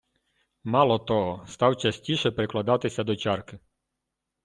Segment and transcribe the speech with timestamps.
[0.63, 3.59] Мало того, став частіше прикладатися до чарки.